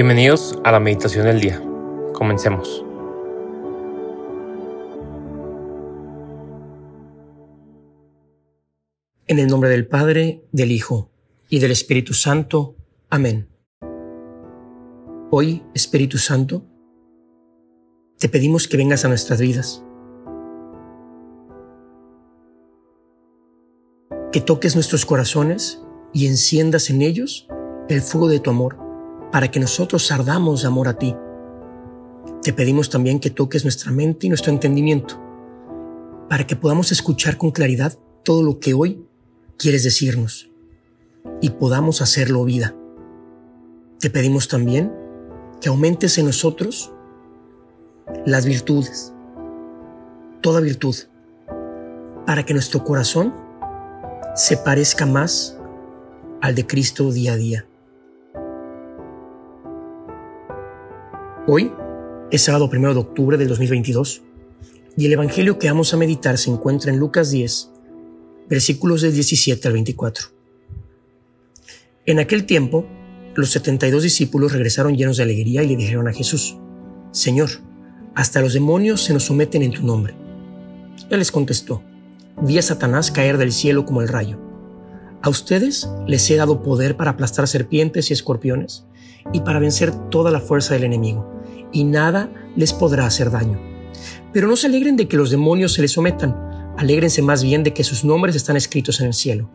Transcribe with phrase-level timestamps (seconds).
[0.00, 1.60] Bienvenidos a la meditación del día.
[2.12, 2.84] Comencemos.
[9.26, 11.10] En el nombre del Padre, del Hijo
[11.48, 12.76] y del Espíritu Santo.
[13.10, 13.48] Amén.
[15.32, 16.64] Hoy, Espíritu Santo,
[18.20, 19.82] te pedimos que vengas a nuestras vidas,
[24.30, 27.48] que toques nuestros corazones y enciendas en ellos
[27.88, 28.87] el fuego de tu amor
[29.32, 31.14] para que nosotros ardamos de amor a ti.
[32.42, 35.20] Te pedimos también que toques nuestra mente y nuestro entendimiento,
[36.28, 39.04] para que podamos escuchar con claridad todo lo que hoy
[39.56, 40.50] quieres decirnos
[41.40, 42.74] y podamos hacerlo vida.
[43.98, 44.92] Te pedimos también
[45.60, 46.92] que aumentes en nosotros
[48.24, 49.12] las virtudes,
[50.40, 50.94] toda virtud,
[52.26, 53.34] para que nuestro corazón
[54.34, 55.58] se parezca más
[56.40, 57.67] al de Cristo día a día.
[61.50, 61.72] Hoy
[62.30, 64.20] es sábado 1 de octubre del 2022
[64.98, 67.70] y el Evangelio que vamos a meditar se encuentra en Lucas 10,
[68.50, 70.26] versículos del 17 al 24.
[72.04, 72.86] En aquel tiempo,
[73.34, 76.58] los 72 discípulos regresaron llenos de alegría y le dijeron a Jesús,
[77.12, 77.48] Señor,
[78.14, 80.14] hasta los demonios se nos someten en tu nombre.
[81.08, 81.82] Él les contestó,
[82.42, 84.38] vi a Satanás caer del cielo como el rayo.
[85.22, 88.84] A ustedes les he dado poder para aplastar serpientes y escorpiones
[89.32, 91.37] y para vencer toda la fuerza del enemigo
[91.72, 93.60] y nada les podrá hacer daño.
[94.32, 96.36] Pero no se alegren de que los demonios se les sometan,
[96.76, 99.50] alégrense más bien de que sus nombres están escritos en el cielo.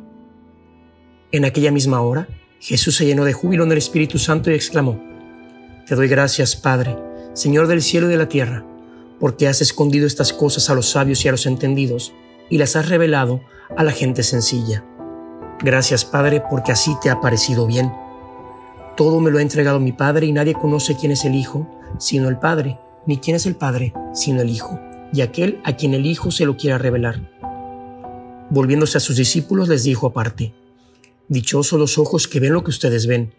[1.31, 2.27] En aquella misma hora,
[2.59, 5.01] Jesús se llenó de júbilo en el Espíritu Santo y exclamó,
[5.87, 6.97] Te doy gracias, Padre,
[7.33, 8.65] Señor del cielo y de la tierra,
[9.19, 12.13] porque has escondido estas cosas a los sabios y a los entendidos,
[12.49, 13.41] y las has revelado
[13.75, 14.85] a la gente sencilla.
[15.59, 17.91] Gracias, Padre, porque así te ha parecido bien.
[18.95, 21.67] Todo me lo ha entregado mi Padre y nadie conoce quién es el Hijo,
[21.99, 24.79] sino el Padre, ni quién es el Padre, sino el Hijo,
[25.11, 27.29] y aquel a quien el Hijo se lo quiera revelar.
[28.49, 30.53] Volviéndose a sus discípulos les dijo aparte,
[31.27, 33.33] Dichosos los ojos que ven lo que ustedes ven,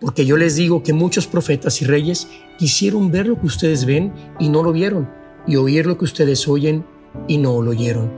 [0.00, 2.28] porque yo les digo que muchos profetas y reyes
[2.58, 5.08] quisieron ver lo que ustedes ven y no lo vieron,
[5.46, 6.84] y oír lo que ustedes oyen
[7.26, 8.10] y no lo oyeron.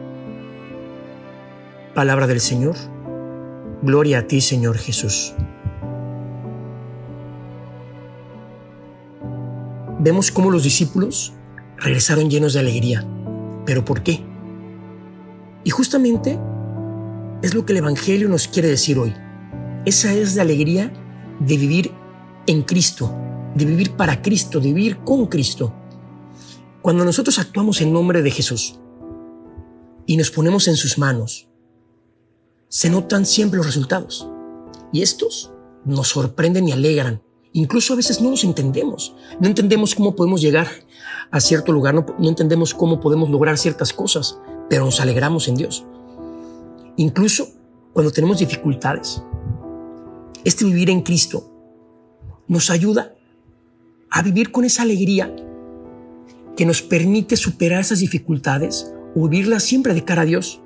[1.94, 2.76] Palabra del Señor.
[3.82, 5.34] Gloria a ti, Señor Jesús.
[10.00, 11.34] Vemos cómo los discípulos
[11.76, 13.06] regresaron llenos de alegría.
[13.66, 14.24] ¿Pero por qué?
[15.62, 16.38] Y justamente
[17.42, 19.14] es lo que el Evangelio nos quiere decir hoy.
[19.84, 20.92] Esa es la alegría
[21.38, 21.92] de vivir
[22.46, 23.14] en Cristo,
[23.54, 25.74] de vivir para Cristo, de vivir con Cristo.
[26.82, 28.78] Cuando nosotros actuamos en nombre de Jesús
[30.06, 31.48] y nos ponemos en sus manos,
[32.68, 34.28] se notan siempre los resultados.
[34.92, 35.52] Y estos
[35.84, 37.22] nos sorprenden y alegran
[37.52, 39.14] Incluso a veces no los entendemos.
[39.40, 40.68] No entendemos cómo podemos llegar
[41.30, 44.38] a cierto lugar, no, entendemos cómo podemos lograr ciertas cosas,
[44.68, 45.84] pero nos alegramos en Dios.
[46.96, 47.48] Incluso
[47.92, 49.22] cuando tenemos dificultades,
[50.44, 51.50] este vivir en Cristo
[52.48, 53.14] nos ayuda
[54.10, 55.34] a vivir con esa alegría
[56.56, 60.60] que nos permite superar esas dificultades o vivirlas siempre de cara a Dios.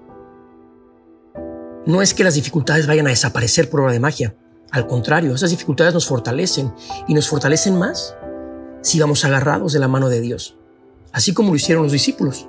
[1.86, 4.34] No es que las dificultades vayan a desaparecer por obra de magia,
[4.74, 6.74] al contrario, esas dificultades nos fortalecen
[7.06, 8.16] y nos fortalecen más
[8.82, 10.56] si vamos agarrados de la mano de Dios,
[11.12, 12.48] así como lo hicieron los discípulos.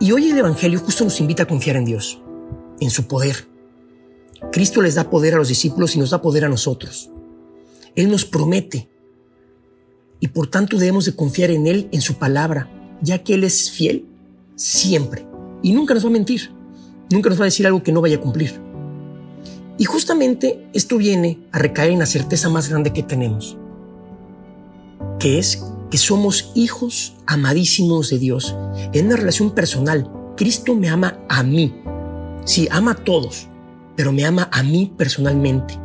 [0.00, 2.22] Y hoy el Evangelio justo nos invita a confiar en Dios,
[2.80, 3.46] en su poder.
[4.52, 7.10] Cristo les da poder a los discípulos y nos da poder a nosotros.
[7.94, 8.88] Él nos promete
[10.18, 12.70] y por tanto debemos de confiar en Él, en su palabra,
[13.02, 14.06] ya que Él es fiel
[14.56, 15.26] siempre
[15.62, 16.50] y nunca nos va a mentir,
[17.10, 18.63] nunca nos va a decir algo que no vaya a cumplir.
[19.76, 23.56] Y justamente esto viene a recaer en la certeza más grande que tenemos,
[25.18, 28.54] que es que somos hijos amadísimos de Dios
[28.92, 30.10] en una relación personal.
[30.36, 31.74] Cristo me ama a mí.
[32.44, 33.48] Sí, ama a todos,
[33.96, 35.78] pero me ama a mí personalmente.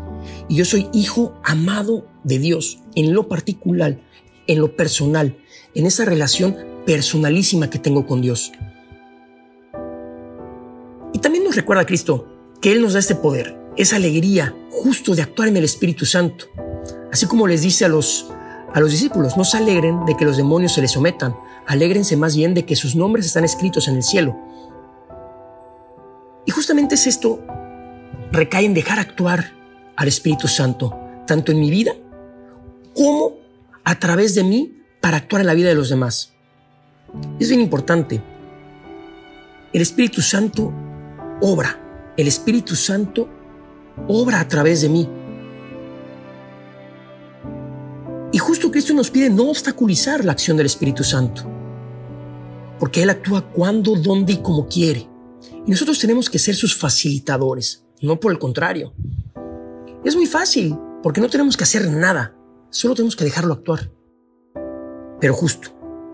[0.48, 4.00] Y yo soy hijo amado de Dios en lo particular,
[4.48, 5.38] en lo personal,
[5.76, 8.52] en esa relación personalísima que tengo con Dios.
[11.14, 12.28] Y también nos recuerda a Cristo
[12.62, 16.48] que Él nos da este poder, esa alegría justo de actuar en el Espíritu Santo.
[17.14, 18.30] Así como les dice a los,
[18.74, 21.34] a los discípulos, no se alegren de que los demonios se les sometan,
[21.66, 24.38] alégrense más bien de que sus nombres están escritos en el cielo.
[26.46, 27.40] Y justamente es esto,
[28.34, 29.54] recae en dejar actuar
[29.96, 31.94] al Espíritu Santo, tanto en mi vida
[32.94, 33.38] como
[33.86, 36.34] a través de mí para actuar en la vida de los demás.
[37.40, 38.22] Es bien importante.
[39.72, 40.74] El Espíritu Santo
[41.40, 41.80] obra.
[42.18, 43.39] El Espíritu Santo
[44.08, 45.10] obra a través de mí.
[48.32, 51.44] Y justo Cristo nos pide no obstaculizar la acción del Espíritu Santo,
[52.80, 55.10] porque Él actúa cuando, dónde y como quiere.
[55.66, 58.94] Y nosotros tenemos que ser sus facilitadores, no por el contrario.
[60.06, 62.36] Es muy fácil, porque no tenemos que hacer nada,
[62.70, 63.92] solo tenemos que dejarlo actuar.
[65.20, 65.70] Pero justo,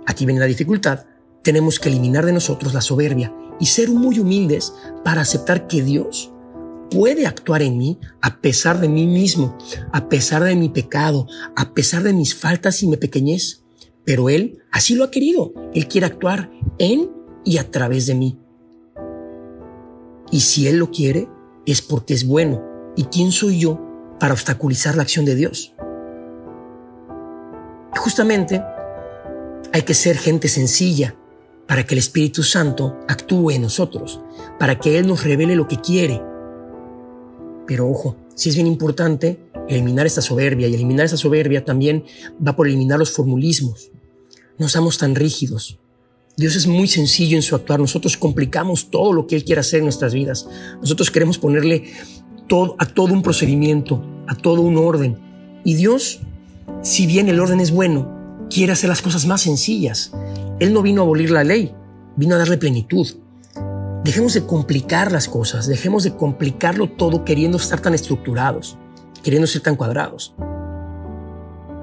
[0.05, 1.05] aquí viene la dificultad,
[1.43, 4.73] tenemos que eliminar de nosotros la soberbia y ser muy humildes
[5.03, 6.33] para aceptar que Dios
[6.89, 9.57] puede actuar en mí a pesar de mí mismo,
[9.91, 13.63] a pesar de mi pecado, a pesar de mis faltas y mi pequeñez.
[14.03, 15.53] Pero Él así lo ha querido.
[15.73, 17.09] Él quiere actuar en
[17.43, 18.39] y a través de mí.
[20.31, 21.27] Y si Él lo quiere,
[21.65, 22.63] es porque es bueno.
[22.95, 23.81] ¿Y quién soy yo
[24.19, 25.75] para obstaculizar la acción de Dios?
[27.97, 28.63] Justamente
[29.73, 31.15] hay que ser gente sencilla
[31.67, 34.21] para que el Espíritu Santo actúe en nosotros,
[34.59, 36.21] para que Él nos revele lo que quiere.
[37.67, 42.03] Pero ojo, si es bien importante eliminar esta soberbia y eliminar esa soberbia también
[42.45, 43.91] va por eliminar los formulismos.
[44.57, 45.79] No seamos tan rígidos.
[46.37, 47.79] Dios es muy sencillo en su actuar.
[47.79, 50.47] Nosotros complicamos todo lo que Él quiere hacer en nuestras vidas.
[50.81, 51.91] Nosotros queremos ponerle
[52.77, 55.17] a todo un procedimiento, a todo un orden.
[55.63, 56.19] Y Dios,
[56.81, 60.11] si bien el orden es bueno, quiere hacer las cosas más sencillas.
[60.59, 61.73] Él no vino a abolir la ley,
[62.15, 63.07] vino a darle plenitud.
[64.05, 68.77] Dejemos de complicar las cosas, dejemos de complicarlo todo queriendo estar tan estructurados,
[69.23, 70.35] queriendo ser tan cuadrados.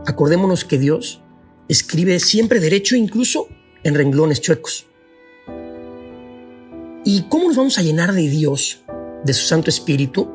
[0.07, 1.21] Acordémonos que Dios
[1.69, 3.49] escribe siempre derecho, incluso
[3.83, 4.87] en renglones chuecos.
[7.05, 8.85] ¿Y cómo nos vamos a llenar de Dios,
[9.25, 10.31] de su Santo Espíritu?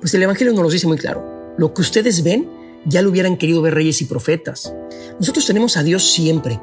[0.00, 1.54] Pues el Evangelio nos lo dice muy claro.
[1.56, 2.50] Lo que ustedes ven
[2.86, 4.74] ya lo hubieran querido ver reyes y profetas.
[5.20, 6.60] Nosotros tenemos a Dios siempre,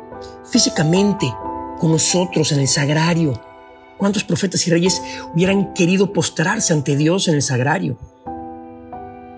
[0.51, 1.33] físicamente,
[1.79, 3.50] con nosotros en el sagrario.
[4.01, 4.99] ¿Cuántos profetas y reyes
[5.31, 7.99] hubieran querido postrarse ante Dios en el sagrario?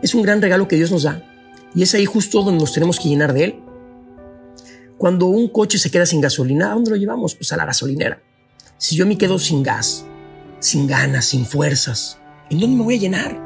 [0.02, 1.22] Es un gran regalo que Dios nos da
[1.76, 3.60] y es ahí justo donde nos tenemos que llenar de Él.
[4.98, 7.36] Cuando un coche se queda sin gasolina, ¿a dónde lo llevamos?
[7.36, 8.24] Pues a la gasolinera.
[8.78, 10.06] Si yo me quedo sin gas,
[10.60, 12.18] sin ganas, sin fuerzas,
[12.50, 13.38] ¿en dónde me voy a llenar?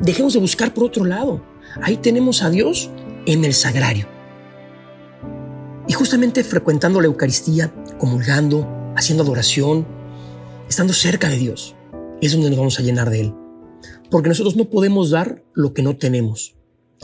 [0.00, 1.42] Dejemos de buscar por otro lado.
[1.80, 2.90] Ahí tenemos a Dios
[3.24, 4.06] en el sagrario.
[5.88, 9.96] Y justamente frecuentando la Eucaristía, comulgando, haciendo adoración,
[10.68, 11.74] estando cerca de Dios,
[12.20, 13.34] es donde nos vamos a llenar de Él.
[14.10, 16.56] Porque nosotros no podemos dar lo que no tenemos.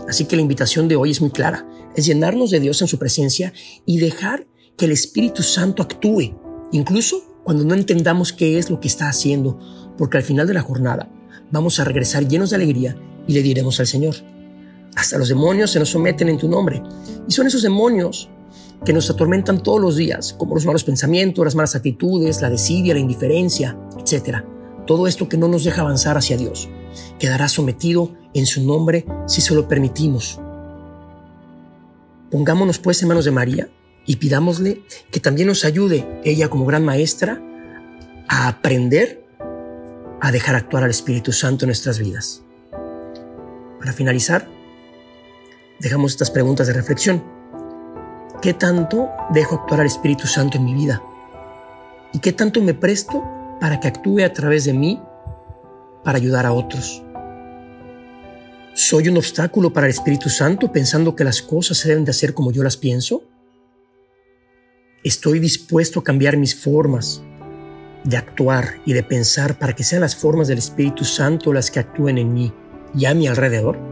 [0.09, 2.99] Así que la invitación de hoy es muy clara, es llenarnos de Dios en su
[2.99, 3.53] presencia
[3.85, 6.35] y dejar que el Espíritu Santo actúe,
[6.73, 9.59] incluso cuando no entendamos qué es lo que está haciendo,
[9.99, 11.11] porque al final de la jornada
[11.50, 14.17] vamos a regresar llenos de alegría y le diremos al Señor,
[14.97, 16.82] hasta los demonios se nos someten en tu nombre.
[17.29, 18.29] Y son esos demonios
[18.84, 22.94] que nos atormentan todos los días, como los malos pensamientos, las malas actitudes, la desidia,
[22.94, 24.38] la indiferencia, etc.
[24.87, 26.69] Todo esto que no nos deja avanzar hacia Dios
[27.19, 30.40] quedará sometido en su nombre si se lo permitimos.
[32.31, 33.69] Pongámonos pues en manos de María
[34.06, 37.40] y pidámosle que también nos ayude, ella como gran maestra,
[38.28, 39.23] a aprender
[40.20, 42.43] a dejar actuar al Espíritu Santo en nuestras vidas.
[43.81, 44.49] Para finalizar,
[45.81, 47.42] dejamos estas preguntas de reflexión.
[48.43, 51.00] ¿Qué tanto dejo actuar al Espíritu Santo en mi vida?
[52.12, 53.23] ¿Y qué tanto me presto
[53.61, 55.00] para que actúe a través de mí
[56.03, 57.05] para ayudar a otros?
[58.75, 62.35] ¿Soy un obstáculo para el Espíritu Santo pensando que las cosas se deben de hacer
[62.35, 63.23] como yo las pienso?
[65.05, 67.23] ¿Estoy dispuesto a cambiar mis formas
[68.02, 71.78] de actuar y de pensar para que sean las formas del Espíritu Santo las que
[71.78, 72.52] actúen en mí
[72.93, 73.91] y a mi alrededor?